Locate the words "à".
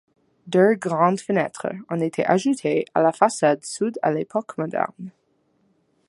2.95-3.03, 4.01-4.11